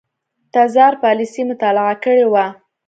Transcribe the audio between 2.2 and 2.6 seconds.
وه.